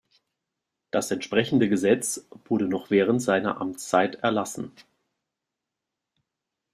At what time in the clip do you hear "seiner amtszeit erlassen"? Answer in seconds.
3.21-4.71